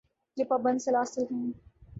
[0.37, 1.51] جو پابند سلاسل ہیں۔